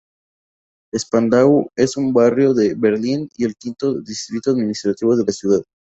Spandau 0.97 1.69
es 1.75 1.95
un 1.95 2.11
barrio 2.11 2.55
de 2.55 2.73
Berlín 2.73 3.29
y 3.37 3.43
el 3.45 3.55
quinto 3.55 4.01
distrito 4.01 4.49
administrativo 4.49 5.15
de 5.15 5.25
la 5.27 5.31
ciudad. 5.31 5.61